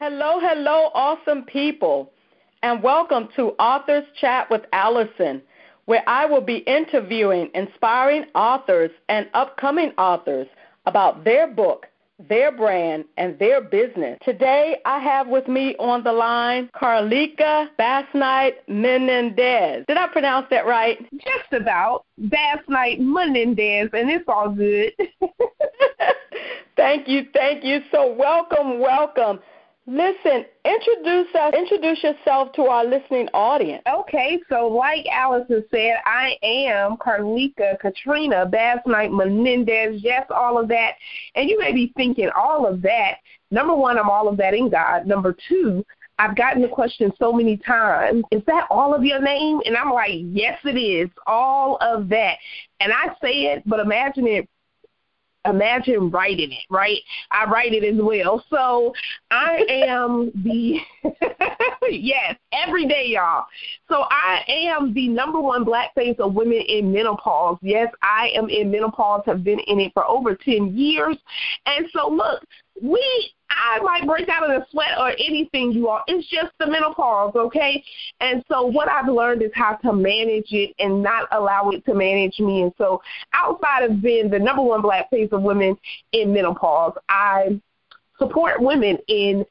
[0.00, 2.12] Hello, hello, awesome people,
[2.62, 5.42] and welcome to Authors Chat with Allison,
[5.86, 10.46] where I will be interviewing inspiring authors and upcoming authors
[10.86, 11.86] about their book,
[12.28, 14.20] their brand, and their business.
[14.24, 19.84] Today, I have with me on the line Carleeka Basnight Menendez.
[19.88, 20.96] Did I pronounce that right?
[21.14, 22.04] Just about.
[22.18, 24.92] Basnight Menendez, and it's all good.
[26.76, 27.80] thank you, thank you.
[27.90, 29.40] So, welcome, welcome.
[29.90, 33.82] Listen, introduce us, introduce yourself to our listening audience.
[33.90, 40.92] Okay, so like Allison said, I am Carleeka Katrina Basnight Menendez, yes, all of that.
[41.36, 43.14] And you may be thinking all of that.
[43.50, 45.06] Number one, I'm all of that in God.
[45.06, 45.82] Number two,
[46.18, 49.62] I've gotten the question so many times, is that all of your name?
[49.64, 52.36] And I'm like, yes, it is, all of that.
[52.80, 54.50] And I say it, but imagine it
[55.44, 56.98] imagine writing it, right?
[57.30, 58.44] I write it as well.
[58.50, 58.92] So
[59.30, 60.78] I am the
[61.90, 63.46] yes, every day, y'all.
[63.88, 67.58] So I am the number one black face of women in menopause.
[67.62, 71.16] Yes, I am in menopause, have been in it for over ten years.
[71.66, 72.42] And so look,
[72.80, 76.02] we I might break out in a sweat or anything, you all.
[76.06, 77.82] It's just the menopause, okay?
[78.20, 81.94] And so what I've learned is how to manage it and not allow it to
[81.94, 82.62] manage me.
[82.62, 83.00] And so
[83.32, 85.76] outside of being the number one black face of women
[86.12, 87.60] in menopause, I
[88.18, 89.44] support women in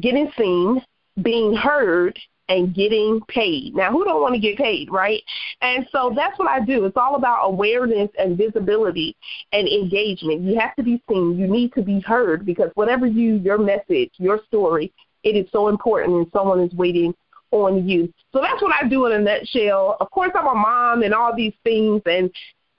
[0.00, 0.82] getting seen,
[1.22, 3.74] being heard, and getting paid.
[3.74, 5.22] Now, who don't want to get paid, right?
[5.60, 6.84] And so that's what I do.
[6.84, 9.16] It's all about awareness and visibility
[9.52, 10.42] and engagement.
[10.42, 11.38] You have to be seen.
[11.38, 15.68] You need to be heard because whatever you, your message, your story, it is so
[15.68, 17.14] important and someone is waiting
[17.52, 18.12] on you.
[18.32, 19.96] So that's what I do in a nutshell.
[20.00, 22.30] Of course, I'm a mom and all these things and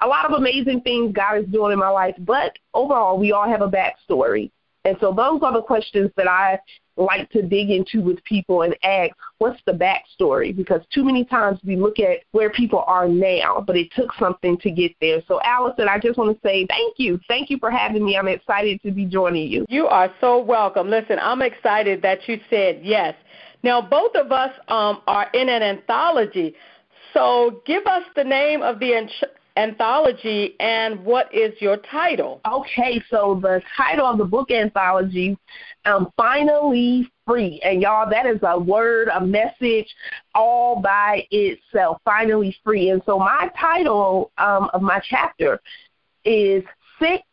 [0.02, 3.48] a lot of amazing things God is doing in my life, but overall, we all
[3.48, 4.52] have a backstory.
[4.84, 6.60] And so those are the questions that I
[6.96, 10.56] like to dig into with people and ask, what's the backstory?
[10.56, 14.58] Because too many times we look at where people are now, but it took something
[14.60, 15.22] to get there.
[15.28, 17.20] So, Allison, I just want to say thank you.
[17.28, 18.18] Thank you for having me.
[18.18, 19.66] I'm excited to be joining you.
[19.70, 20.90] You are so welcome.
[20.90, 23.16] Listen, I'm excited that you said yes.
[23.64, 26.56] Now, both of us um, are in an anthology.
[27.14, 29.08] So, give us the name of the
[29.58, 32.42] anthology and what is your title?
[32.52, 35.38] Okay, so the title of the book anthology,
[35.86, 37.62] um, Finally Free.
[37.64, 39.88] And y'all, that is a word, a message
[40.36, 42.90] all by itself, Finally Free.
[42.90, 45.60] And so my title um, of my chapter
[46.26, 46.64] is
[47.00, 47.24] Sick,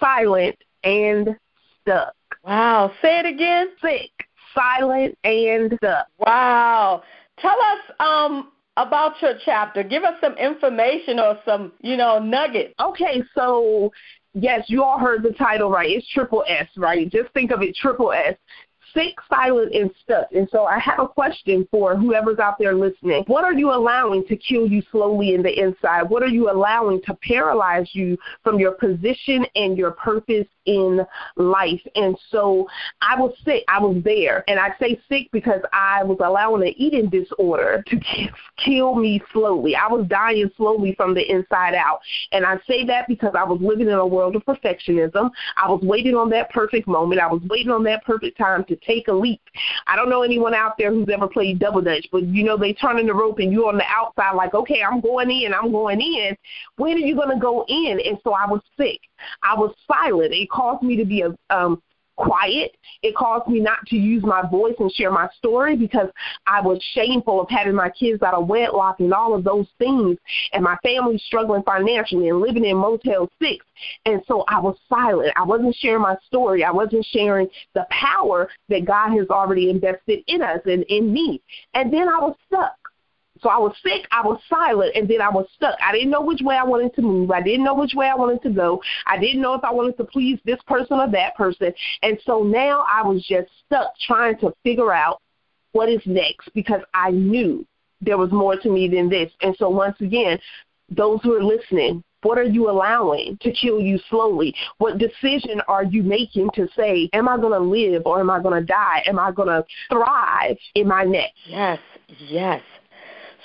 [0.00, 1.36] Silent, and
[1.80, 2.14] Stuck.
[2.44, 3.68] Wow, say it again.
[3.80, 4.10] Sick,
[4.54, 6.08] silent, and stuck.
[6.18, 7.02] Wow.
[7.38, 9.82] Tell us um, about your chapter.
[9.82, 12.74] Give us some information or some, you know, nuggets.
[12.80, 13.92] Okay, so
[14.34, 15.90] yes, you all heard the title right.
[15.90, 17.10] It's triple S, right?
[17.10, 18.36] Just think of it triple S
[18.94, 20.26] sick, silent, and stuck.
[20.32, 23.24] And so I have a question for whoever's out there listening.
[23.26, 26.02] What are you allowing to kill you slowly in the inside?
[26.02, 31.04] What are you allowing to paralyze you from your position and your purpose in
[31.36, 31.80] life.
[31.94, 32.68] And so
[33.00, 33.64] I was sick.
[33.68, 34.44] I was there.
[34.48, 38.00] And I say sick because I was allowing an eating disorder to
[38.56, 39.76] kill me slowly.
[39.76, 42.00] I was dying slowly from the inside out.
[42.32, 45.30] And I say that because I was living in a world of perfectionism.
[45.56, 47.20] I was waiting on that perfect moment.
[47.20, 49.40] I was waiting on that perfect time to take a leap.
[49.86, 52.72] I don't know anyone out there who's ever played double dutch, but you know they
[52.72, 55.72] turn in the rope and you're on the outside like, okay, I'm going in, I'm
[55.72, 56.36] going in.
[56.76, 58.00] When are you going to go in?
[58.04, 59.00] And so I was sick.
[59.42, 60.32] I was silent.
[60.32, 61.82] It caused me to be a um,
[62.16, 62.76] quiet.
[63.02, 66.08] It caused me not to use my voice and share my story because
[66.46, 70.18] I was shameful of having my kids out of wedlock and all of those things,
[70.52, 73.66] and my family struggling financially and living in Motel 6.
[74.06, 75.32] And so I was silent.
[75.36, 76.64] I wasn't sharing my story.
[76.64, 81.40] I wasn't sharing the power that God has already invested in us and in me.
[81.74, 82.76] And then I was stuck.
[83.42, 85.76] So I was sick, I was silent, and then I was stuck.
[85.84, 87.30] I didn't know which way I wanted to move.
[87.32, 88.80] I didn't know which way I wanted to go.
[89.06, 91.72] I didn't know if I wanted to please this person or that person.
[92.02, 95.20] And so now I was just stuck trying to figure out
[95.72, 97.66] what is next because I knew
[98.00, 99.32] there was more to me than this.
[99.40, 100.38] And so once again,
[100.88, 104.54] those who are listening, what are you allowing to kill you slowly?
[104.78, 108.40] What decision are you making to say, am I going to live or am I
[108.40, 109.02] going to die?
[109.06, 111.34] Am I going to thrive in my next?
[111.46, 111.80] Yes,
[112.28, 112.62] yes.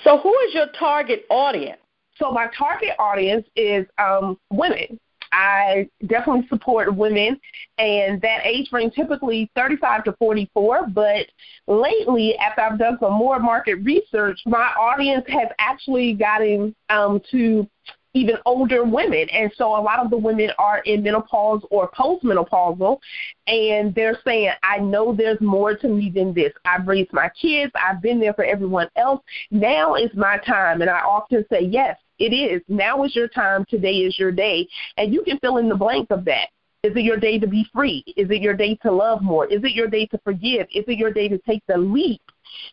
[0.04, 1.78] So, who is your target audience?
[2.16, 4.98] So, my target audience is um, women.
[5.32, 7.38] I definitely support women,
[7.76, 10.88] and that age range typically 35 to 44.
[10.88, 11.26] But
[11.66, 17.68] lately, after I've done some more market research, my audience has actually gotten um, to
[18.18, 19.28] even older women.
[19.30, 22.98] And so a lot of the women are in menopause or postmenopausal,
[23.46, 26.52] and they're saying, I know there's more to me than this.
[26.64, 29.22] I've raised my kids, I've been there for everyone else.
[29.50, 30.80] Now is my time.
[30.80, 32.62] And I often say, Yes, it is.
[32.68, 33.64] Now is your time.
[33.68, 34.68] Today is your day.
[34.96, 36.48] And you can fill in the blank of that.
[36.84, 38.04] Is it your day to be free?
[38.16, 39.46] Is it your day to love more?
[39.46, 40.66] Is it your day to forgive?
[40.72, 42.22] Is it your day to take the leap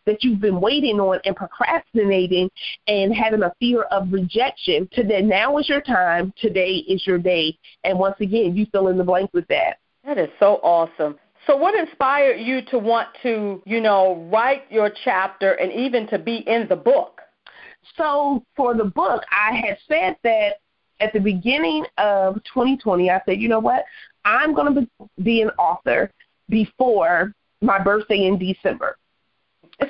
[0.06, 2.50] that you've been waiting on and procrastinating
[2.86, 4.88] and having a fear of rejection?
[4.92, 6.32] Today, now is your time.
[6.40, 7.56] Today is your day.
[7.84, 9.78] And once again, you fill in the blank with that.
[10.04, 11.18] That is so awesome.
[11.46, 16.18] So, what inspired you to want to, you know, write your chapter and even to
[16.18, 17.20] be in the book?
[17.96, 20.60] So, for the book, I had said that
[21.00, 23.84] at the beginning of 2020, I said, you know what?
[24.24, 26.10] I'm going to be an author
[26.48, 28.96] before my birthday in December.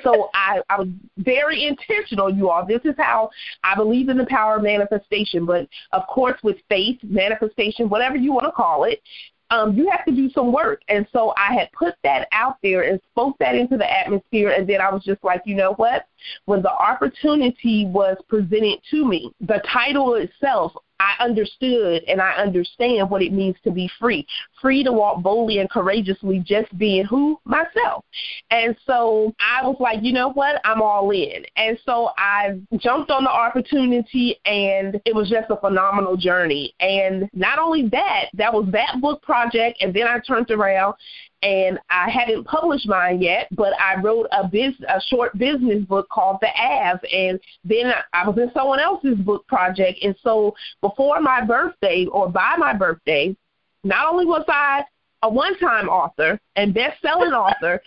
[0.03, 2.65] So I, I was very intentional, you all.
[2.65, 3.29] This is how
[3.63, 5.45] I believe in the power of manifestation.
[5.45, 9.01] But of course, with faith, manifestation, whatever you want to call it,
[9.49, 10.81] um, you have to do some work.
[10.89, 14.49] And so I had put that out there and spoke that into the atmosphere.
[14.49, 16.07] And then I was just like, you know what?
[16.45, 23.09] When the opportunity was presented to me, the title itself, I understood and I understand
[23.09, 24.25] what it means to be free.
[24.61, 27.39] Free to walk boldly and courageously, just being who?
[27.45, 28.03] Myself.
[28.49, 30.59] And so I was like, you know what?
[30.65, 31.45] I'm all in.
[31.55, 36.73] And so I jumped on the opportunity and it was just a phenomenal journey.
[36.79, 39.77] And not only that, that was that book project.
[39.81, 40.95] And then I turned around
[41.43, 46.09] and I hadn't published mine yet, but I wrote a biz, a short business book
[46.09, 51.21] called The Av, and then I was in someone else's book project, and so before
[51.21, 53.35] my birthday or by my birthday,
[53.83, 54.83] not only was I
[55.23, 57.81] a one-time author and best-selling author,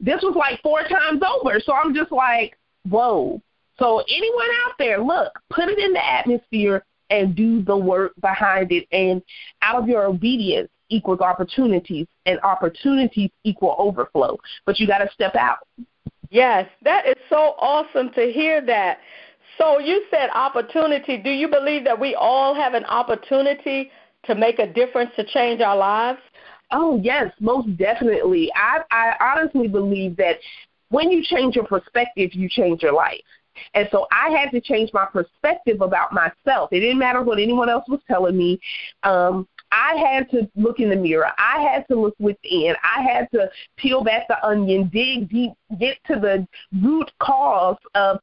[0.00, 1.60] this was like four times over.
[1.60, 2.58] So I'm just like,
[2.88, 3.40] whoa.
[3.78, 8.72] So anyone out there, look, put it in the atmosphere and do the work behind
[8.72, 9.22] it, and
[9.60, 14.38] out of your obedience equals opportunities, and opportunities equal overflow.
[14.66, 15.58] But you got to step out.
[16.30, 18.98] Yes, that is so awesome to hear that.
[19.58, 21.18] So you said opportunity.
[21.18, 23.90] Do you believe that we all have an opportunity
[24.24, 26.20] to make a difference to change our lives?
[26.70, 28.50] Oh yes, most definitely.
[28.54, 30.36] I I honestly believe that
[30.88, 33.20] when you change your perspective, you change your life.
[33.74, 36.72] And so I had to change my perspective about myself.
[36.72, 38.60] It didn't matter what anyone else was telling me.
[39.02, 41.30] Um, I had to look in the mirror.
[41.38, 42.74] I had to look within.
[42.82, 46.46] I had to peel back the onion, dig deep, get to the
[46.82, 48.18] root cause of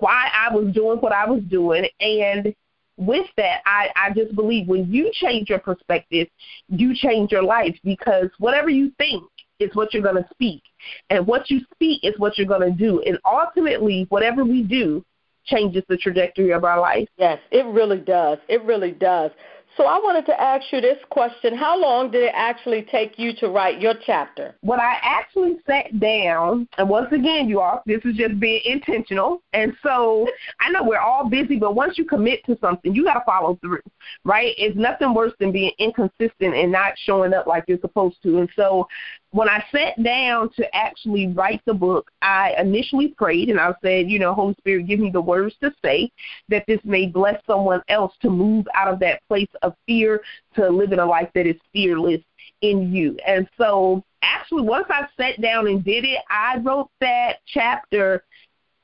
[0.00, 1.86] why I was doing what I was doing.
[2.00, 2.54] And
[2.96, 6.28] with that, I, I just believe when you change your perspective,
[6.68, 9.24] you change your life because whatever you think
[9.60, 10.62] is what you're going to speak.
[11.10, 13.02] And what you speak is what you're going to do.
[13.02, 15.04] And ultimately, whatever we do
[15.44, 17.08] changes the trajectory of our life.
[17.18, 18.38] Yes, it really does.
[18.48, 19.30] It really does.
[19.76, 21.56] So I wanted to ask you this question.
[21.56, 24.54] How long did it actually take you to write your chapter?
[24.60, 29.42] When I actually sat down, and once again, you all, this is just being intentional.
[29.52, 30.28] And so
[30.60, 33.58] I know we're all busy, but once you commit to something, you got to follow
[33.60, 33.80] through,
[34.24, 34.54] right?
[34.58, 38.38] It's nothing worse than being inconsistent and not showing up like you're supposed to.
[38.38, 38.86] And so
[39.34, 44.08] when I sat down to actually write the book, I initially prayed and I said,
[44.08, 46.12] you know, Holy Spirit, give me the words to say
[46.50, 50.20] that this may bless someone else to move out of that place of fear
[50.54, 52.20] to live in a life that is fearless
[52.62, 53.18] in you.
[53.26, 58.22] And so, actually, once I sat down and did it, I wrote that chapter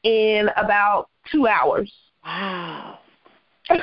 [0.03, 1.93] in about two hours.
[2.25, 2.99] Wow.
[3.69, 3.79] that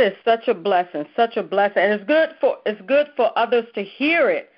[0.00, 3.64] is such a blessing, such a blessing, and it's good for it's good for others
[3.74, 4.49] to hear it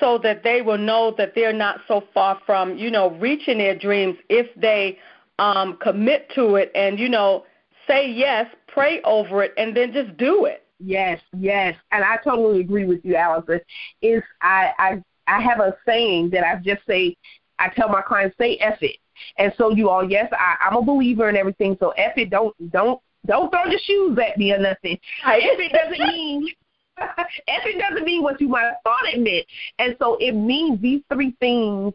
[0.00, 3.76] so that they will know that they're not so far from, you know, reaching their
[3.76, 4.98] dreams if they
[5.38, 7.44] um, commit to it and, you know,
[7.86, 10.66] say yes, pray over it, and then just do it.
[10.80, 11.76] Yes, yes.
[11.92, 13.60] And I totally agree with you, Allison.
[14.02, 17.16] Is I, I I have a saying that I just say
[17.58, 18.96] I tell my clients, say F it.
[19.38, 22.54] And so you all, yes, I, I'm a believer in everything, so F it, don't
[22.72, 24.98] don't don't throw your shoes at me or nothing.
[25.26, 26.48] If it doesn't mean
[27.46, 29.46] it doesn't mean what you might have thought it meant.
[29.78, 31.92] And so it means these three things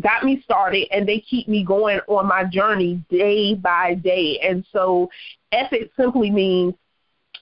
[0.00, 4.38] got me started and they keep me going on my journey day by day.
[4.42, 5.08] And so
[5.52, 6.74] it simply means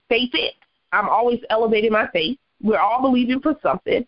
[0.08, 0.54] faith it.
[0.92, 2.38] I'm always elevating my faith.
[2.62, 4.06] We're all believing for something.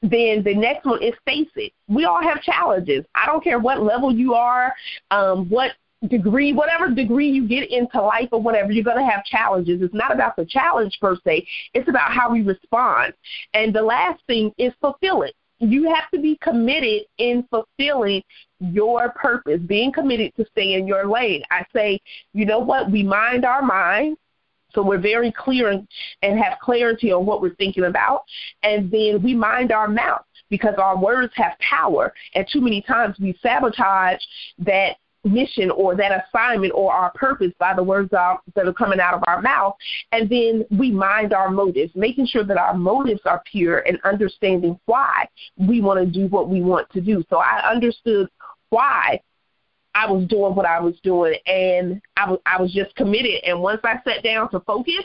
[0.00, 1.72] Then the next one is face it.
[1.86, 3.04] We all have challenges.
[3.14, 4.72] I don't care what level you are,
[5.12, 5.72] um, what
[6.08, 9.82] degree, whatever degree you get into life or whatever, you're going to have challenges.
[9.82, 13.14] It's not about the challenge per se, it's about how we respond.
[13.54, 15.34] And the last thing is fulfill it.
[15.58, 18.22] You have to be committed in fulfilling
[18.58, 21.42] your purpose, being committed to stay in your lane.
[21.50, 22.00] I say,
[22.32, 22.90] you know what?
[22.90, 24.16] We mind our mind.
[24.74, 25.86] So we're very clear and,
[26.22, 28.24] and have clarity on what we're thinking about.
[28.62, 32.12] And then we mind our mouth because our words have power.
[32.34, 34.20] And too many times we sabotage
[34.60, 39.14] that mission or that assignment or our purpose by the words that are coming out
[39.14, 39.74] of our mouth.
[40.10, 44.78] And then we mind our motives, making sure that our motives are pure and understanding
[44.86, 47.22] why we want to do what we want to do.
[47.30, 48.28] So I understood
[48.70, 49.20] why
[49.94, 53.44] I was doing what I was doing and I was, I was just committed.
[53.44, 55.04] And once I sat down to focus,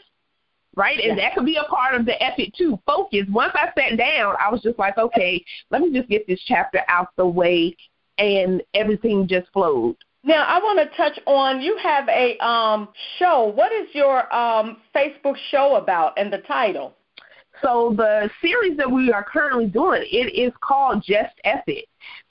[0.76, 1.00] right?
[1.00, 2.80] And that could be a part of the effort too.
[2.86, 3.26] Focus.
[3.30, 6.82] Once I sat down, I was just like, okay, let me just get this chapter
[6.88, 7.76] out the way,
[8.20, 9.96] and everything just flowed.
[10.28, 13.46] Now I want to touch on you have a um, show.
[13.56, 16.96] What is your um, Facebook show about and the title?
[17.62, 21.86] So the series that we are currently doing, it is called Just Epic.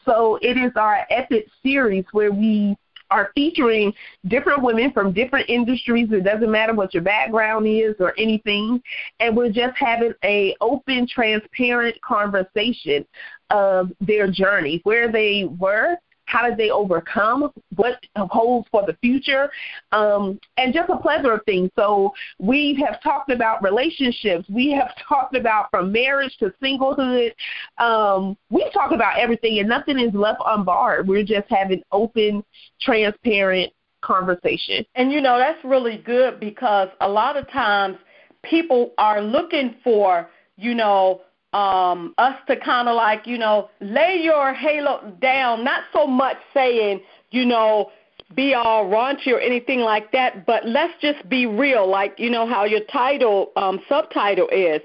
[0.04, 2.76] So it is our Epic series where we
[3.10, 3.94] are featuring
[4.28, 6.08] different women from different industries.
[6.12, 8.82] It doesn't matter what your background is or anything.
[9.20, 13.06] And we're just having a open, transparent conversation
[13.50, 15.96] of their journey, where they were,
[16.36, 17.50] how did they overcome?
[17.76, 19.50] What holds for the future?
[19.92, 21.70] Um, and just a plethora of things.
[21.76, 24.44] So we have talked about relationships.
[24.48, 27.32] We have talked about from marriage to singlehood.
[27.78, 31.08] Um, we talk about everything, and nothing is left unbarred.
[31.08, 32.44] We're just having open,
[32.82, 34.84] transparent conversation.
[34.94, 37.96] And you know that's really good because a lot of times
[38.42, 41.22] people are looking for you know
[41.56, 46.36] um, us to kind of like, you know, lay your halo down, not so much
[46.52, 47.90] saying, you know,
[48.34, 52.46] be all raunchy or anything like that, but let's just be real, like, you know,
[52.46, 54.82] how your title, um, subtitle is.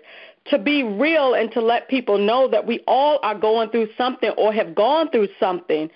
[0.49, 4.31] To be real and to let people know that we all are going through something
[4.37, 5.89] or have gone through something,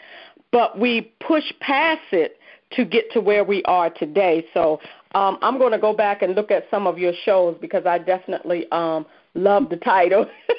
[0.51, 2.37] but we push past it
[2.73, 4.45] to get to where we are today.
[4.53, 4.79] So
[5.15, 7.97] um, I'm going to go back and look at some of your shows because I
[7.97, 9.05] definitely um,
[9.35, 10.25] Love the title.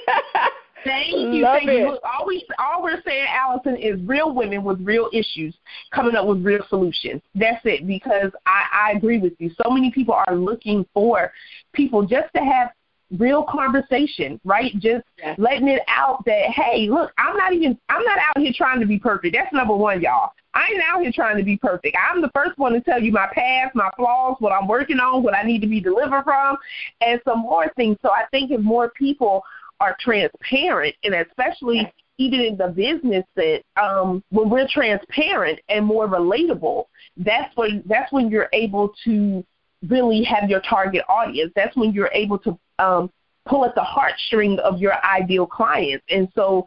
[0.87, 1.43] Thank you.
[1.43, 1.78] Love thank it.
[1.78, 1.99] you.
[2.05, 5.55] All, we, all we're saying, Allison, is real women with real issues
[5.93, 7.23] coming up with real solutions.
[7.35, 7.87] That's it.
[7.87, 9.50] Because I, I agree with you.
[9.62, 11.33] So many people are looking for
[11.73, 12.71] people just to have
[13.19, 14.73] real conversation, right?
[14.78, 15.38] Just yes.
[15.38, 18.87] letting it out that hey, look, I'm not even I'm not out here trying to
[18.87, 19.35] be perfect.
[19.35, 20.31] That's number one, y'all.
[20.55, 21.97] I ain't out here trying to be perfect.
[22.00, 25.23] I'm the first one to tell you my past, my flaws, what I'm working on,
[25.23, 26.57] what I need to be delivered from,
[27.02, 27.99] and some more things.
[28.00, 29.45] So I think if more people
[29.80, 36.09] are transparent, and especially even in the business that um, when we're transparent and more
[36.09, 36.85] relatable,
[37.18, 39.45] that's when that's when you're able to
[39.88, 41.52] really have your target audience.
[41.54, 43.11] That's when you're able to um,
[43.47, 46.04] pull at the heartstring of your ideal clients.
[46.09, 46.66] And so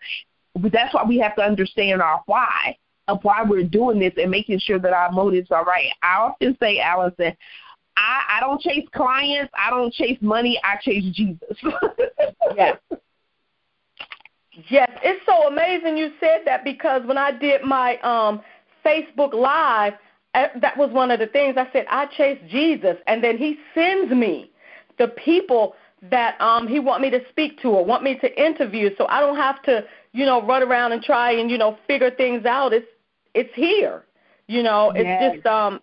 [0.56, 2.76] that's why we have to understand our why
[3.08, 5.90] of why we're doing this and making sure that our motives are right.
[6.04, 7.36] I often say, Allison,
[8.00, 11.58] I, I don't chase clients, I don't chase money, I chase Jesus.
[12.56, 12.78] yes.
[14.70, 18.42] Yes, it's so amazing you said that because when I did my um
[18.86, 19.94] Facebook live,
[20.34, 23.58] uh, that was one of the things I said, I chase Jesus and then he
[23.74, 24.52] sends me
[24.98, 25.76] the people
[26.10, 29.20] that um he want me to speak to or want me to interview so I
[29.20, 32.74] don't have to, you know, run around and try and, you know, figure things out.
[32.74, 32.88] It's
[33.34, 34.06] it's here.
[34.48, 35.36] You know, it's yes.
[35.36, 35.80] just um,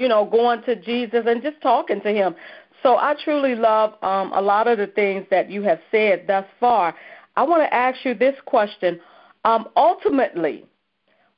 [0.00, 2.34] you know, going to Jesus and just talking to him.
[2.82, 6.46] So I truly love um a lot of the things that you have said thus
[6.58, 6.94] far.
[7.36, 8.98] I want to ask you this question.
[9.44, 10.64] Um, ultimately,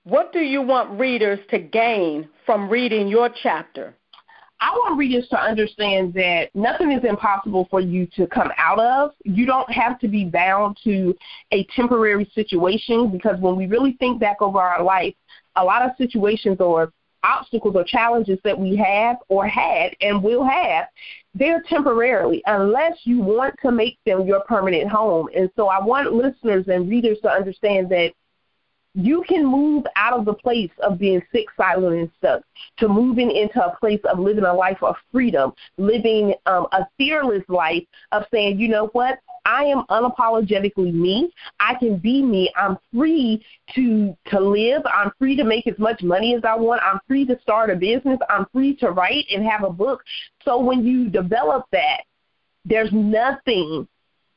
[0.04, 3.95] what do you want readers to gain from reading your chapter?
[4.61, 9.11] I want readers to understand that nothing is impossible for you to come out of.
[9.25, 11.16] You don't have to be bound to
[11.50, 15.14] a temporary situation because when we really think back over our life,
[15.57, 16.92] a lot of situations or
[17.23, 20.87] obstacles or challenges that we have or had and will have,
[21.35, 25.29] they're temporarily unless you want to make them your permanent home.
[25.35, 28.12] And so I want listeners and readers to understand that
[28.95, 32.43] you can move out of the place of being sick, silent, and stuck
[32.79, 37.43] to moving into a place of living a life of freedom, living um, a fearless
[37.49, 41.33] life of saying, you know what, I am unapologetically me.
[41.59, 42.53] I can be me.
[42.57, 43.45] I'm free
[43.75, 44.83] to to live.
[44.87, 46.83] I'm free to make as much money as I want.
[46.83, 48.19] I'm free to start a business.
[48.29, 50.03] I'm free to write and have a book.
[50.45, 52.03] So when you develop that,
[52.65, 53.89] there's nothing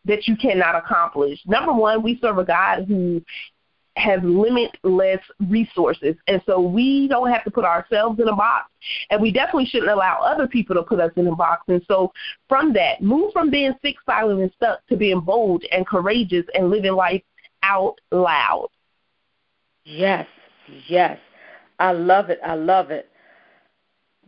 [0.05, 1.39] that you cannot accomplish.
[1.45, 3.21] Number one, we serve a God who
[3.95, 6.15] has limitless resources.
[6.27, 8.69] And so we don't have to put ourselves in a box.
[9.09, 11.63] And we definitely shouldn't allow other people to put us in a box.
[11.67, 12.11] And so
[12.49, 16.69] from that, move from being sick, silent, and stuck to being bold and courageous and
[16.69, 17.23] living life
[17.63, 18.67] out loud.
[19.85, 20.27] Yes,
[20.87, 21.19] Yes.
[21.79, 22.39] I love it.
[22.43, 23.09] I love it.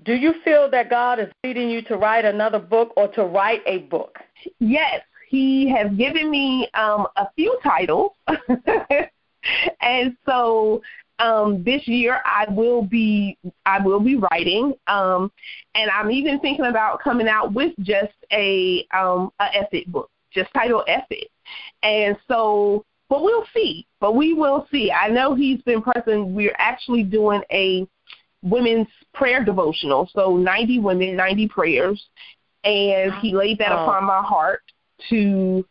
[0.03, 3.62] Do you feel that God is leading you to write another book or to write
[3.65, 4.19] a book?
[4.59, 8.12] Yes, He has given me um, a few titles.
[9.81, 10.81] and so
[11.19, 15.31] um, this year I will be I will be writing, um,
[15.75, 20.53] and I'm even thinking about coming out with just a um, a ethic book, just
[20.53, 21.29] titled Ethic.
[21.81, 23.87] And so, but we'll see.
[23.99, 24.91] But we will see.
[24.91, 26.27] I know he's been present.
[26.27, 27.87] We're actually doing a
[28.43, 32.03] women's prayer devotional, so 90 women, 90 prayers,
[32.63, 33.83] and he laid that oh.
[33.83, 34.61] upon my heart
[35.09, 35.65] to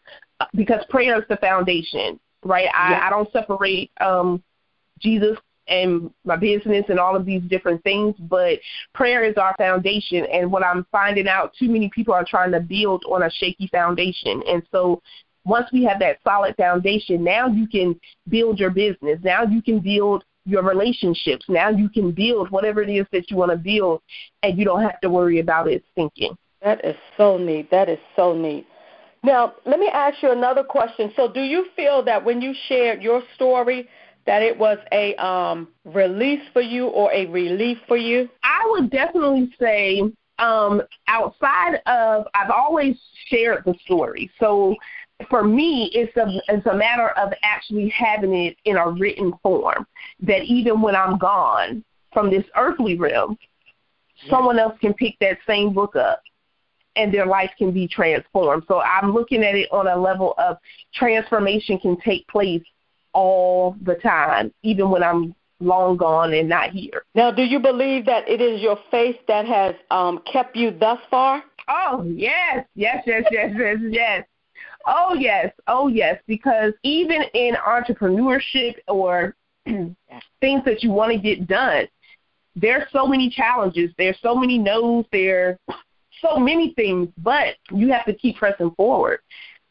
[0.54, 2.65] because prayer is the foundation, right?
[2.65, 3.00] Yeah.
[3.03, 4.43] I, I don't separate um
[5.00, 5.37] Jesus
[5.69, 8.59] and my business and all of these different things, but
[8.95, 10.25] prayer is our foundation.
[10.33, 13.67] And what I'm finding out, too many people are trying to build on a shaky
[13.69, 14.43] foundation.
[14.49, 15.03] And so
[15.45, 17.99] once we have that solid foundation, now you can
[18.29, 19.19] build your business.
[19.23, 21.45] Now you can build your relationships.
[21.49, 24.00] Now you can build whatever it is that you want to build,
[24.43, 26.37] and you don't have to worry about it sinking.
[26.62, 27.71] That is so neat.
[27.71, 28.67] That is so neat.
[29.23, 31.13] Now, let me ask you another question.
[31.17, 33.89] So, do you feel that when you shared your story,
[34.27, 38.29] that it was a um, release for you or a relief for you?
[38.43, 40.03] I would definitely say
[40.39, 42.97] um, outside of I've always
[43.29, 44.31] shared the story.
[44.39, 44.75] So
[45.31, 49.87] for me, it's a it's a matter of actually having it in a written form.
[50.21, 53.39] That even when I'm gone from this earthly realm,
[54.29, 56.21] someone else can pick that same book up
[56.97, 58.65] and their life can be transformed.
[58.69, 60.57] So I'm looking at it on a level of
[60.95, 62.62] transformation can take place
[63.12, 67.05] all the time, even when I'm long gone and not here.
[67.15, 70.99] Now, do you believe that it is your faith that has um, kept you thus
[71.11, 71.43] far?
[71.69, 74.26] Oh, yes, yes, yes, yes, yes, yes.
[74.87, 79.35] Oh, yes, oh, yes, because even in entrepreneurship or
[79.67, 81.88] things that you want to get done,
[82.55, 83.91] there's so many challenges.
[83.99, 85.05] There's so many no's.
[85.11, 85.59] There's
[86.21, 89.21] so many things, but you have to keep pressing forward.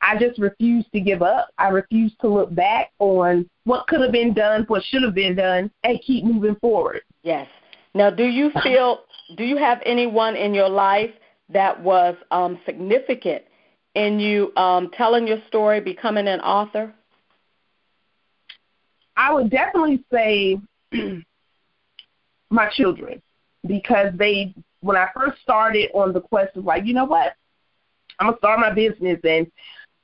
[0.02, 1.50] I just refuse to give up.
[1.58, 5.36] I refuse to look back on what could have been done, what should have been
[5.36, 7.02] done, and keep moving forward.
[7.24, 7.48] Yes.
[7.94, 9.00] Now, do you feel,
[9.36, 11.12] do you have anyone in your life
[11.50, 13.44] that was um, significant
[13.96, 16.94] in you um, telling your story, becoming an author?
[19.18, 20.60] I would definitely say
[22.50, 23.22] my children
[23.66, 24.54] because they,
[24.86, 27.34] when I first started on the quest of like, you know what,
[28.20, 29.52] I'm gonna start my business and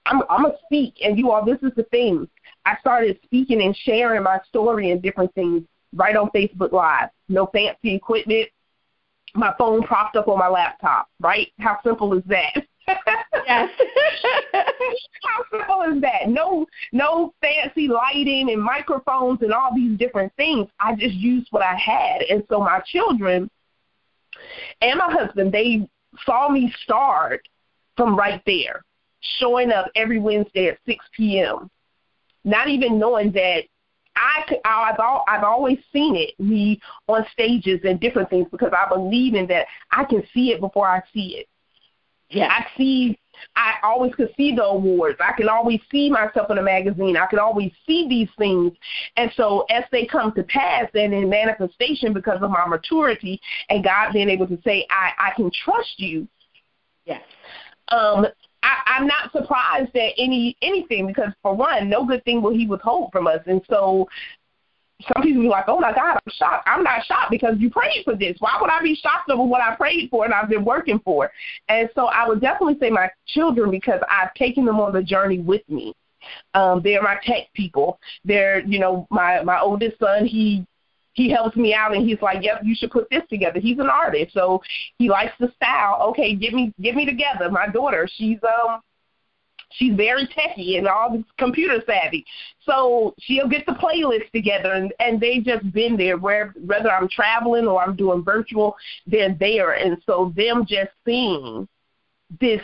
[0.07, 2.27] I'm I'm gonna speak, and you all, this is the thing.
[2.65, 5.63] I started speaking and sharing my story and different things
[5.93, 7.09] right on Facebook Live.
[7.29, 8.49] No fancy equipment.
[9.35, 11.07] My phone propped up on my laptop.
[11.19, 11.49] Right?
[11.59, 12.53] How simple is that?
[13.45, 13.69] yes.
[14.53, 16.27] How simple is that?
[16.27, 20.67] No, no fancy lighting and microphones and all these different things.
[20.79, 23.47] I just used what I had, and so my children
[24.81, 25.87] and my husband they
[26.25, 27.47] saw me start
[27.95, 28.83] from right there
[29.39, 31.69] showing up every Wednesday at 6 p.m.,
[32.43, 33.63] not even knowing that
[34.15, 38.71] I could, I've, all, I've always seen it, me on stages and different things, because
[38.75, 41.47] I believe in that I can see it before I see it.
[42.29, 42.47] Yeah.
[42.47, 43.19] I see,
[43.55, 45.17] I always could see the awards.
[45.19, 47.17] I can always see myself in a magazine.
[47.17, 48.73] I can always see these things.
[49.17, 53.83] And so as they come to pass and in manifestation because of my maturity and
[53.83, 56.27] God being able to say, I, I can trust you.
[57.05, 57.21] Yes.
[57.89, 58.25] Um,
[58.63, 62.67] I, I'm not surprised at any anything because for one, no good thing will he
[62.67, 63.39] withhold from us.
[63.47, 64.07] And so
[65.13, 66.67] some people be like, Oh my God, I'm shocked.
[66.67, 68.37] I'm not shocked because you prayed for this.
[68.39, 71.31] Why would I be shocked over what I prayed for and I've been working for?
[71.69, 75.39] And so I would definitely say my children because I've taken them on the journey
[75.39, 75.93] with me.
[76.53, 77.99] Um, they're my tech people.
[78.25, 80.65] They're, you know, my my oldest son, he
[81.13, 83.59] he helps me out and he's like, Yep, you should put this together.
[83.59, 84.61] He's an artist, so
[84.97, 86.01] he likes the style.
[86.09, 87.49] Okay, get me get me together.
[87.49, 88.81] My daughter, she's um
[89.73, 92.25] she's very techy and all computer savvy.
[92.65, 97.09] So she'll get the playlist together and, and they just been there where whether I'm
[97.09, 98.75] traveling or I'm doing virtual,
[99.07, 99.73] they're there.
[99.73, 101.67] And so them just seeing
[102.39, 102.61] this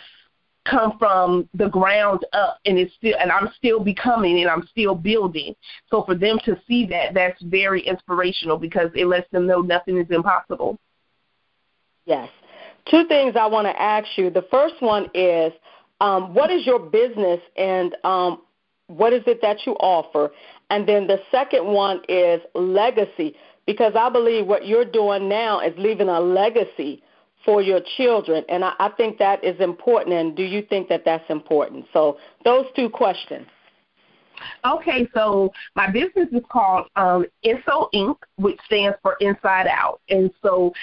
[0.65, 4.95] come from the ground up and it's still and I'm still becoming and I'm still
[4.95, 5.55] building.
[5.89, 9.97] So for them to see that that's very inspirational because it lets them know nothing
[9.97, 10.77] is impossible.
[12.05, 12.29] Yes.
[12.89, 14.29] Two things I want to ask you.
[14.29, 15.51] The first one is
[16.01, 18.41] um, what is your business and um,
[18.87, 20.31] what is it that you offer?
[20.69, 25.73] And then the second one is legacy because I believe what you're doing now is
[25.77, 27.03] leaving a legacy
[27.43, 28.43] for your children.
[28.49, 30.15] And I, I think that is important.
[30.15, 31.85] And do you think that that's important?
[31.93, 33.47] So, those two questions.
[34.65, 39.99] Okay, so my business is called um, Inso Inc., which stands for Inside Out.
[40.09, 40.73] And so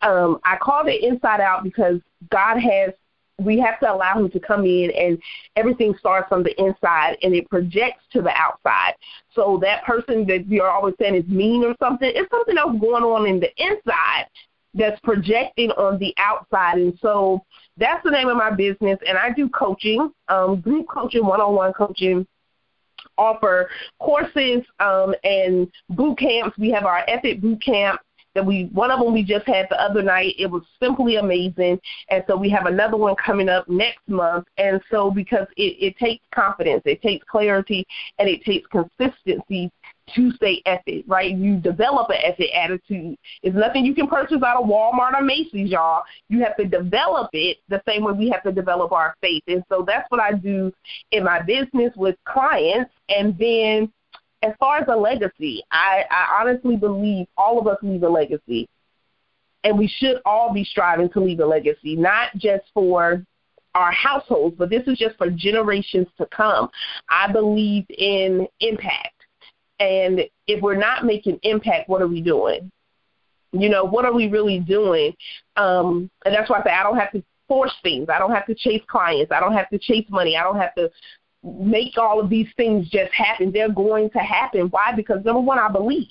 [0.00, 2.90] um, I called it Inside Out because God has,
[3.38, 5.20] we have to allow Him to come in and
[5.56, 8.94] everything starts from the inside and it projects to the outside.
[9.34, 13.04] So that person that you're always saying is mean or something, it's something else going
[13.04, 14.26] on in the inside
[14.74, 16.78] that's projecting on the outside.
[16.78, 17.44] And so
[17.76, 18.98] that's the name of my business.
[19.06, 22.26] And I do coaching, um, group coaching, one on one coaching
[23.18, 23.68] offer
[24.00, 26.56] courses um, and boot camps.
[26.58, 28.00] We have our Epic Boot Camp
[28.34, 30.34] that we one of them we just had the other night.
[30.38, 34.46] It was simply amazing, and so we have another one coming up next month.
[34.58, 37.86] And so because it, it takes confidence, it takes clarity,
[38.18, 39.70] and it takes consistency
[40.14, 41.34] to stay ethic, right?
[41.34, 43.16] You develop an ethic attitude.
[43.42, 46.02] It's nothing you can purchase out of Walmart or Macy's, y'all.
[46.28, 49.44] You have to develop it the same way we have to develop our faith.
[49.46, 50.72] And so that's what I do
[51.12, 52.90] in my business with clients.
[53.08, 53.92] And then
[54.42, 58.68] as far as a legacy, I, I honestly believe all of us leave a legacy.
[59.64, 63.24] And we should all be striving to leave a legacy, not just for
[63.74, 66.68] our households, but this is just for generations to come.
[67.08, 69.14] I believe in impact.
[69.78, 72.70] And if we're not making impact, what are we doing?
[73.52, 75.14] You know, what are we really doing?
[75.56, 78.08] Um, and that's why I say I don't have to force things.
[78.08, 79.30] I don't have to chase clients.
[79.30, 80.36] I don't have to chase money.
[80.36, 80.90] I don't have to
[81.42, 83.52] make all of these things just happen.
[83.52, 84.68] They're going to happen.
[84.68, 84.92] Why?
[84.94, 86.08] Because number one, I believe.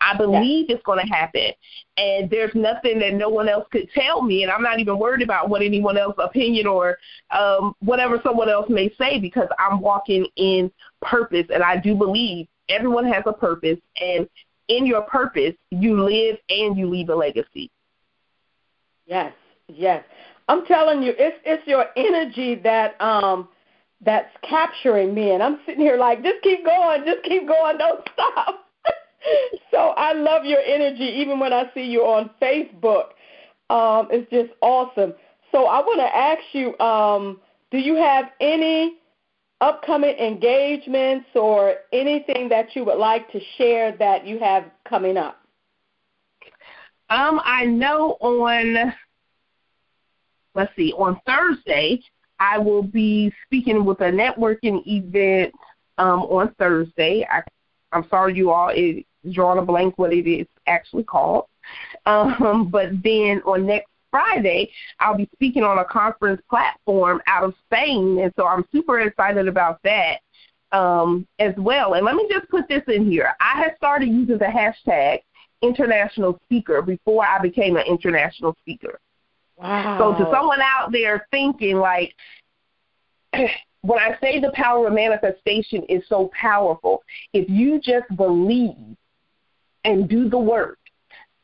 [0.00, 0.74] I believe yeah.
[0.74, 1.52] it's going to happen.
[1.96, 4.42] And there's nothing that no one else could tell me.
[4.42, 6.98] And I'm not even worried about what anyone else's opinion or
[7.30, 11.46] um, whatever someone else may say because I'm walking in purpose.
[11.50, 14.28] And I do believe Everyone has a purpose, and
[14.68, 17.70] in your purpose, you live and you leave a legacy.
[19.06, 19.32] Yes,
[19.68, 20.04] yes.
[20.48, 23.48] I'm telling you, it's it's your energy that um
[24.04, 28.00] that's capturing me, and I'm sitting here like, just keep going, just keep going, don't
[28.12, 28.66] stop.
[29.70, 33.10] so I love your energy, even when I see you on Facebook.
[33.70, 35.14] Um, it's just awesome.
[35.52, 38.96] So I want to ask you, um, do you have any
[39.60, 45.38] upcoming engagements or anything that you would like to share that you have coming up?
[47.08, 48.92] Um, I know on
[50.54, 52.00] let's see, on Thursday
[52.42, 55.54] I will be speaking with a networking event
[55.98, 57.24] um, on Thursday.
[57.30, 57.42] I,
[57.92, 61.44] I'm sorry, you all, it's drawing a blank what it is actually called.
[62.06, 67.54] Um, but then on next Friday, I'll be speaking on a conference platform out of
[67.66, 70.18] Spain, and so I'm super excited about that
[70.72, 71.94] um, as well.
[71.94, 73.32] And let me just put this in here.
[73.40, 75.20] I had started using the hashtag
[75.62, 78.98] international speaker before I became an international speaker.
[79.56, 79.98] Wow.
[79.98, 82.14] So to someone out there thinking like,
[83.32, 88.96] when I say the power of manifestation is so powerful, if you just believe
[89.84, 90.78] and do the work.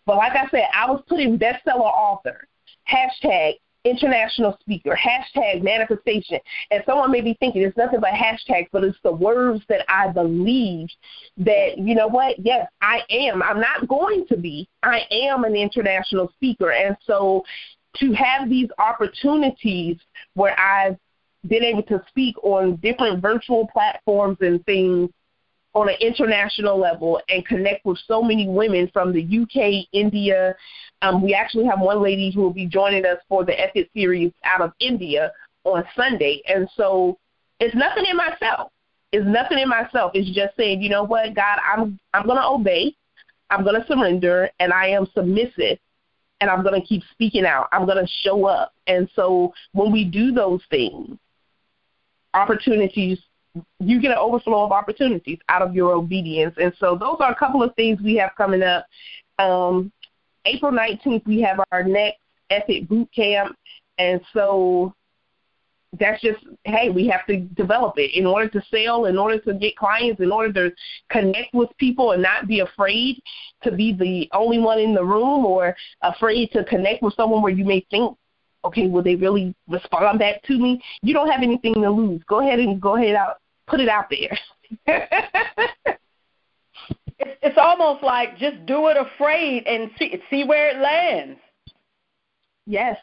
[0.06, 2.48] But like I said, I was putting bestseller author
[2.90, 6.38] hashtag international speaker, hashtag manifestation.
[6.70, 10.08] And someone may be thinking it's nothing but hashtags, but it's the words that I
[10.08, 10.88] believe
[11.38, 13.42] that, you know what, yes, I am.
[13.42, 14.68] I'm not going to be.
[14.82, 16.72] I am an international speaker.
[16.72, 17.44] And so
[18.00, 19.96] to have these opportunities
[20.34, 20.96] where I've
[21.46, 25.10] been able to speak on different virtual platforms and things
[25.74, 30.56] on an international level and connect with so many women from the UK, India.
[31.02, 34.32] Um, we actually have one lady who will be joining us for the Ethic series
[34.44, 35.30] out of India
[35.64, 36.42] on Sunday.
[36.48, 37.18] And so
[37.60, 38.72] it's nothing in myself.
[39.12, 40.12] It's nothing in myself.
[40.14, 42.94] It's just saying, you know what, God, I'm I'm gonna obey,
[43.50, 45.78] I'm gonna surrender, and I am submissive
[46.40, 47.68] and I'm gonna keep speaking out.
[47.72, 48.72] I'm gonna show up.
[48.86, 51.18] And so when we do those things,
[52.34, 53.18] opportunities
[53.80, 56.54] you get an overflow of opportunities out of your obedience.
[56.60, 58.86] And so those are a couple of things we have coming up.
[59.38, 59.92] Um,
[60.44, 62.20] April 19th, we have our next
[62.50, 63.56] Epic Boot Camp.
[63.98, 64.94] And so
[65.98, 69.54] that's just, hey, we have to develop it in order to sell, in order to
[69.54, 70.76] get clients, in order to
[71.10, 73.22] connect with people and not be afraid
[73.62, 77.52] to be the only one in the room or afraid to connect with someone where
[77.52, 78.16] you may think
[78.64, 80.82] okay, will they really respond back to me?
[81.02, 82.22] You don't have anything to lose.
[82.28, 84.38] Go ahead and go ahead out, put it out there.
[87.18, 91.40] it's, it's almost like just do it afraid and see see where it lands.
[92.66, 92.98] Yes,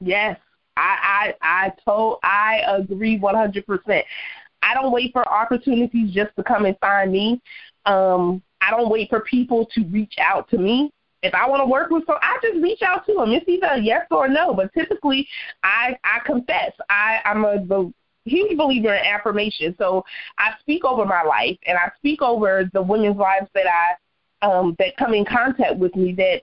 [0.00, 0.38] yes,
[0.78, 4.04] I I I told I agree one hundred percent.
[4.62, 7.40] I don't wait for opportunities just to come and find me.
[7.86, 10.90] Um, I don't wait for people to reach out to me
[11.22, 13.32] if I want to work with someone, I just reach out to them.
[13.32, 14.54] It's either a yes or a no.
[14.54, 15.28] But typically,
[15.62, 16.72] I I confess.
[16.88, 17.92] I I'm a the
[18.24, 19.74] huge believer in affirmation.
[19.78, 20.04] So
[20.38, 24.76] I speak over my life and I speak over the women's lives that I um
[24.78, 26.42] that come in contact with me that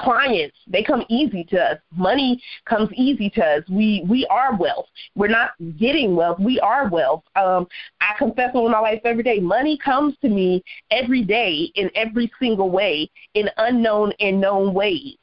[0.00, 4.86] clients they come easy to us money comes easy to us we we are wealth
[5.14, 7.66] we're not getting wealth we are wealth um
[8.00, 12.30] i confess over my life every day money comes to me every day in every
[12.40, 15.16] single way in unknown and known ways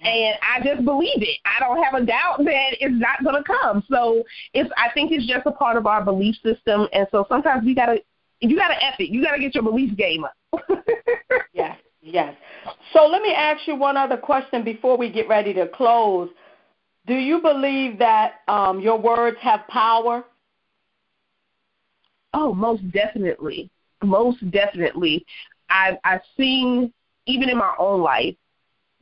[0.00, 1.38] and I just believe it.
[1.44, 3.82] I don't have a doubt that it's not going to come.
[3.90, 4.22] So
[4.52, 7.74] it's I think it's just a part of our belief system, and so sometimes we
[7.74, 7.98] gotta
[8.40, 9.08] you gotta F it.
[9.08, 10.60] You gotta get your belief game up.
[11.52, 12.34] yes, yes.
[12.92, 16.30] So let me ask you one other question before we get ready to close.
[17.06, 20.24] Do you believe that um, your words have power?
[22.32, 23.70] Oh, most definitely.
[24.02, 25.24] Most definitely.
[25.70, 26.92] I've I've seen
[27.26, 28.34] even in my own life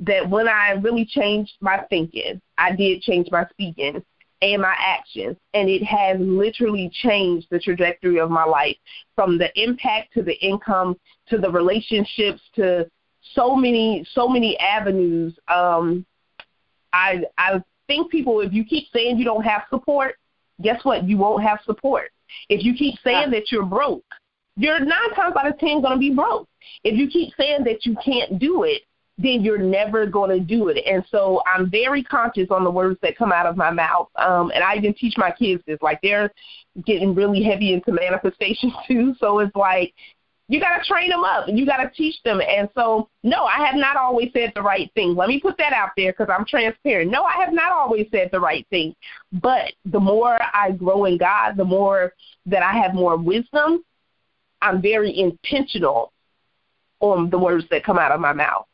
[0.01, 4.03] that when I really changed my thinking, I did change my speaking
[4.43, 8.77] and my actions, and it has literally changed the trajectory of my life
[9.14, 10.97] from the impact to the income
[11.29, 12.88] to the relationships to
[13.32, 15.34] so many so many avenues.
[15.48, 16.04] Um,
[16.92, 20.16] I I think people, if you keep saying you don't have support,
[20.62, 21.08] guess what?
[21.08, 22.10] You won't have support.
[22.48, 24.04] If you keep saying that you're broke,
[24.56, 26.48] you're nine times out of ten going to be broke.
[26.82, 28.82] If you keep saying that you can't do it,
[29.16, 30.82] then you're never going to do it.
[30.87, 34.08] And so I'm very conscious on the words that come out of my mouth.
[34.16, 35.78] Um, and I even teach my kids this.
[35.80, 36.32] Like they're
[36.84, 39.14] getting really heavy into manifestation too.
[39.20, 39.94] So it's like
[40.48, 42.40] you got to train them up and you got to teach them.
[42.40, 45.14] And so, no, I have not always said the right thing.
[45.14, 47.11] Let me put that out there because I'm transparent.
[47.11, 48.94] No, I have not always said the right thing.
[49.33, 52.12] But the more I grow in God, the more
[52.46, 53.83] that I have more wisdom,
[54.61, 56.12] I'm very intentional
[57.00, 58.66] on the words that come out of my mouth.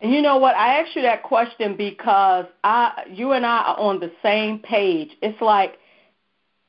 [0.00, 0.56] And you know what?
[0.56, 5.10] I asked you that question because I, you and I are on the same page.
[5.20, 5.78] It's like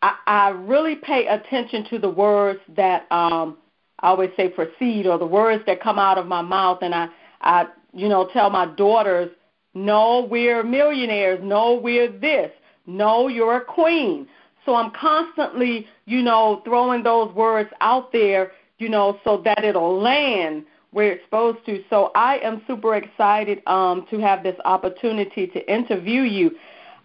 [0.02, 3.58] I, really pay attention to the words that um,
[4.00, 7.08] I always say proceed, or the words that come out of my mouth, and I,
[7.42, 9.30] I, you know, tell my daughters,
[9.74, 11.40] no, we're millionaires.
[11.42, 12.52] No, we're this.
[12.86, 14.28] No, you're a queen.
[14.66, 20.00] So I'm constantly, you know, throwing those words out there, you know, so that it'll
[20.00, 21.84] land where it's supposed to.
[21.90, 26.52] So I am super excited um, to have this opportunity to interview you.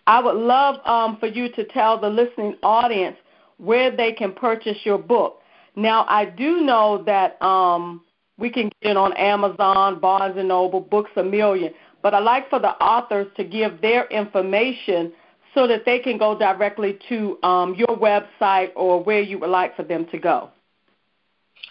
[0.06, 3.16] I would love um, for you to tell the listening audience
[3.58, 5.40] where they can purchase your book.
[5.74, 8.02] Now, I do know that um,
[8.38, 12.48] we can get it on Amazon, Barnes and Noble, Books a Million, but I like
[12.48, 15.12] for the authors to give their information
[15.54, 19.74] so that they can go directly to um, your website or where you would like
[19.74, 20.50] for them to go.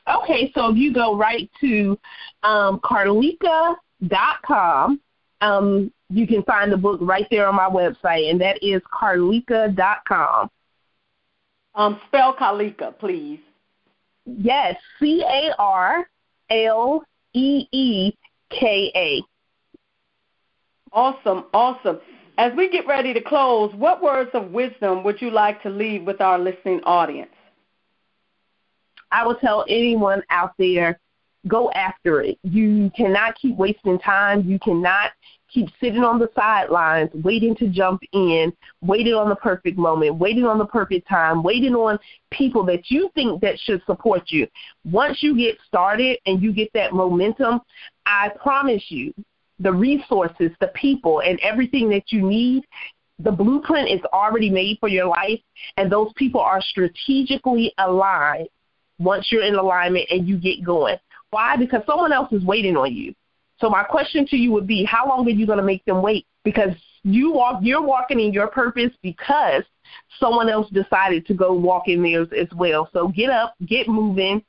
[0.08, 1.98] Okay, so if you go right to
[2.44, 3.80] um, carleeka.com,
[5.42, 10.50] um, you can find the book right there on my website, and that is carleeka.com.
[11.76, 13.40] Um, spell Carleeka, please.
[14.26, 16.08] Yes, C A R
[16.50, 18.14] L E E
[18.50, 19.22] K A.
[20.94, 22.00] Awesome, awesome.
[22.38, 26.04] As we get ready to close, what words of wisdom would you like to leave
[26.04, 27.32] with our listening audience?
[29.12, 31.00] I will tell anyone out there
[31.48, 32.38] go after it.
[32.44, 34.44] You cannot keep wasting time.
[34.48, 35.12] You cannot
[35.50, 40.46] keep sitting on the sidelines, waiting to jump in, waiting on the perfect moment, waiting
[40.46, 41.98] on the perfect time, waiting on
[42.32, 44.48] people that you think that should support you.
[44.84, 47.62] Once you get started and you get that momentum,
[48.06, 49.14] I promise you,
[49.60, 52.66] the resources, the people, and everything that you need
[53.20, 55.40] the blueprint is already made for your life,
[55.78, 58.50] and those people are strategically aligned
[59.00, 60.98] once you're in alignment and you get going.
[61.32, 61.58] Why?
[61.58, 63.14] Because someone else is waiting on you.
[63.60, 66.02] So my question to you would be, how long are you going to make them
[66.02, 66.26] wait?
[66.44, 69.64] Because you walk, you're walking in your purpose because
[70.20, 72.90] someone else decided to go walk in theirs as well.
[72.92, 74.44] So get up, get moving,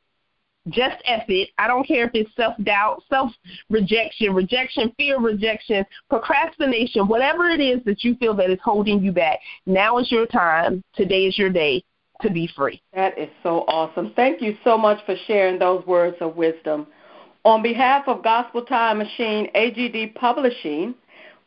[0.69, 1.51] just F it.
[1.59, 3.31] I don't care if it's self doubt, self
[3.71, 9.13] rejection, rejection, fear rejection, procrastination, whatever it is that you feel that is holding you
[9.13, 9.39] back.
[9.67, 10.83] Now is your time.
[10.95, 11.85] Today is your day
[12.23, 12.81] to be free.
[12.95, 14.13] That is so awesome.
[14.17, 16.87] Thank you so much for sharing those words of wisdom.
[17.45, 20.95] On behalf of Gospel Time Machine AGD Publishing,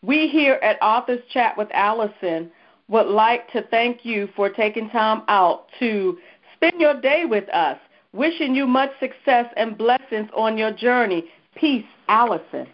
[0.01, 2.49] we here at Authors Chat with Allison
[2.87, 6.17] would like to thank you for taking time out to
[6.55, 7.77] spend your day with us.
[8.11, 11.25] Wishing you much success and blessings on your journey.
[11.55, 12.65] Peace, Allison.